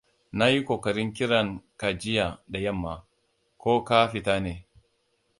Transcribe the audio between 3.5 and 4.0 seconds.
Ko